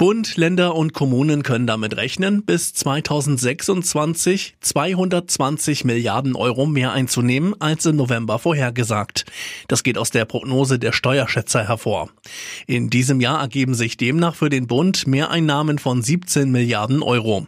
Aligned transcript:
Bund, 0.00 0.38
Länder 0.38 0.76
und 0.76 0.94
Kommunen 0.94 1.42
können 1.42 1.66
damit 1.66 1.94
rechnen, 1.94 2.42
bis 2.42 2.72
2026 2.72 4.54
220 4.58 5.84
Milliarden 5.84 6.36
Euro 6.36 6.64
mehr 6.64 6.92
einzunehmen 6.92 7.54
als 7.60 7.84
im 7.84 7.96
November 7.96 8.38
vorhergesagt. 8.38 9.26
Das 9.68 9.82
geht 9.82 9.98
aus 9.98 10.08
der 10.08 10.24
Prognose 10.24 10.78
der 10.78 10.92
Steuerschätzer 10.92 11.68
hervor. 11.68 12.08
In 12.66 12.88
diesem 12.88 13.20
Jahr 13.20 13.42
ergeben 13.42 13.74
sich 13.74 13.98
demnach 13.98 14.36
für 14.36 14.48
den 14.48 14.66
Bund 14.66 15.06
Mehreinnahmen 15.06 15.78
von 15.78 16.00
17 16.00 16.50
Milliarden 16.50 17.02
Euro. 17.02 17.46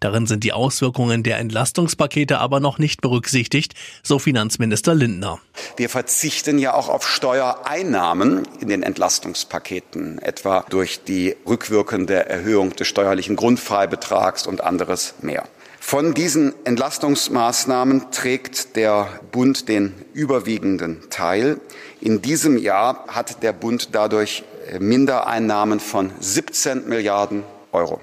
Darin 0.00 0.26
sind 0.26 0.44
die 0.44 0.52
Auswirkungen 0.52 1.22
der 1.22 1.38
Entlastungspakete 1.38 2.38
aber 2.38 2.60
noch 2.60 2.76
nicht 2.76 3.00
berücksichtigt, 3.00 3.72
so 4.02 4.18
Finanzminister 4.18 4.94
Lindner. 4.94 5.40
Wir 5.78 5.88
verzichten 5.88 6.58
ja 6.58 6.74
auch 6.74 6.90
auf 6.90 7.08
Steuereinnahmen 7.08 8.42
in 8.60 8.68
den 8.68 8.82
Entlastungspaketen, 8.82 10.18
etwa 10.18 10.66
durch 10.68 11.02
die 11.04 11.34
Rückwirkung 11.46 11.93
der 11.98 12.28
Erhöhung 12.28 12.74
des 12.76 12.88
steuerlichen 12.88 13.36
Grundfreibetrags 13.36 14.46
und 14.46 14.62
anderes 14.62 15.14
mehr. 15.22 15.44
Von 15.80 16.14
diesen 16.14 16.54
Entlastungsmaßnahmen 16.64 18.10
trägt 18.10 18.74
der 18.76 19.08
Bund 19.32 19.68
den 19.68 19.94
überwiegenden 20.14 21.08
Teil. 21.10 21.60
In 22.00 22.22
diesem 22.22 22.56
Jahr 22.56 23.04
hat 23.08 23.42
der 23.42 23.52
Bund 23.52 23.90
dadurch 23.92 24.44
Mindereinnahmen 24.78 25.80
von 25.80 26.10
17 26.20 26.88
Milliarden 26.88 27.44
Euro. 27.72 28.00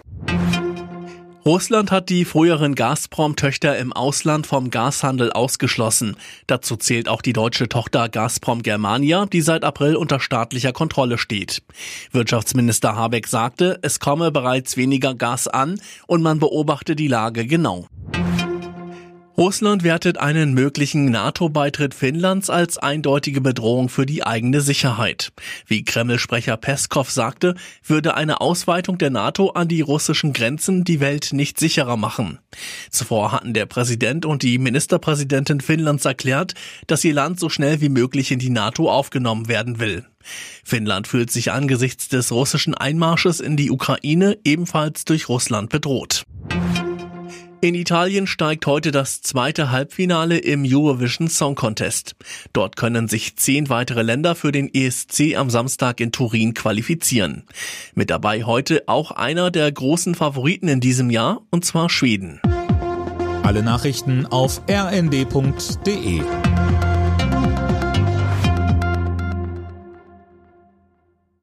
Russland 1.44 1.90
hat 1.90 2.10
die 2.10 2.24
früheren 2.24 2.76
Gazprom-Töchter 2.76 3.76
im 3.80 3.94
Ausland 3.94 4.46
vom 4.46 4.70
Gashandel 4.70 5.32
ausgeschlossen. 5.32 6.16
Dazu 6.46 6.76
zählt 6.76 7.10
auch 7.10 7.24
die 7.24 7.34
deutsche 7.34 7.68
Tochter 7.68 8.10
Gazprom 8.10 8.62
Germania, 8.62 9.26
die 9.26 9.42
seit 9.42 9.64
April 9.64 9.96
unter 9.96 10.20
staatlicher 10.20 10.72
Kontrolle 10.72 11.18
steht. 11.18 11.64
Wirtschaftsminister 12.12 12.96
Habeck 12.96 13.28
sagte, 13.28 13.80
es 13.82 14.00
komme 14.00 14.32
bereits 14.32 14.78
weniger 14.78 15.16
Gas 15.16 15.48
an 15.48 15.82
und 16.06 16.22
man 16.22 16.38
beobachte 16.38 16.96
die 16.96 17.08
Lage 17.08 17.48
genau. 17.48 17.88
Russland 19.42 19.82
wertet 19.82 20.20
einen 20.20 20.54
möglichen 20.54 21.06
NATO-Beitritt 21.06 21.96
Finnlands 21.96 22.52
als 22.52 22.78
eindeutige 22.78 23.42
Bedrohung 23.42 23.90
für 23.90 24.06
die 24.06 24.24
eigene 24.24 24.62
Sicherheit. 24.62 25.34
Wie 25.66 25.84
Kreml-Sprecher 25.84 26.58
Peskov 26.58 27.10
sagte, 27.10 27.56
würde 27.84 28.14
eine 28.14 28.40
Ausweitung 28.40 29.00
der 29.00 29.10
NATO 29.10 29.50
an 29.50 29.68
die 29.68 29.82
russischen 29.82 30.34
Grenzen 30.34 30.84
die 30.84 31.00
Welt 31.00 31.34
nicht 31.34 31.60
sicherer 31.60 31.98
machen. 31.98 32.38
Zuvor 32.92 33.32
hatten 33.32 33.56
der 33.56 33.66
Präsident 33.66 34.28
und 34.28 34.44
die 34.44 34.60
Ministerpräsidentin 34.60 35.60
Finnlands 35.60 36.06
erklärt, 36.06 36.54
dass 36.86 37.04
ihr 37.04 37.16
Land 37.16 37.40
so 37.40 37.50
schnell 37.50 37.82
wie 37.82 37.90
möglich 37.90 38.32
in 38.32 38.38
die 38.38 38.52
NATO 38.52 38.92
aufgenommen 38.92 39.48
werden 39.48 39.80
will. 39.80 40.06
Finnland 40.64 41.08
fühlt 41.08 41.32
sich 41.32 41.52
angesichts 41.52 42.10
des 42.10 42.32
russischen 42.32 42.76
Einmarsches 42.76 43.40
in 43.40 43.58
die 43.58 43.72
Ukraine 43.72 44.38
ebenfalls 44.44 45.04
durch 45.04 45.30
Russland 45.30 45.72
bedroht. 45.72 46.26
In 47.64 47.76
Italien 47.76 48.26
steigt 48.26 48.66
heute 48.66 48.92
das 48.92 49.22
zweite 49.22 49.70
Halbfinale 49.70 50.40
im 50.40 50.66
Eurovision 50.66 51.28
Song 51.28 51.54
Contest. 51.54 52.16
Dort 52.54 52.76
können 52.76 53.08
sich 53.08 53.36
zehn 53.36 53.70
weitere 53.70 54.02
Länder 54.02 54.34
für 54.34 54.52
den 54.52 54.68
ESC 54.74 55.36
am 55.38 55.52
Samstag 55.52 56.00
in 56.00 56.12
Turin 56.12 56.56
qualifizieren. 56.56 57.44
Mit 57.94 58.10
dabei 58.10 58.46
heute 58.46 58.88
auch 58.88 59.12
einer 59.12 59.52
der 59.52 59.72
großen 59.72 60.16
Favoriten 60.16 60.68
in 60.70 60.80
diesem 60.80 61.12
Jahr, 61.12 61.44
und 61.52 61.64
zwar 61.64 61.92
Schweden. 61.92 62.42
Alle 63.44 63.62
Nachrichten 63.62 64.26
auf 64.26 64.64
rnd.de 64.68 66.22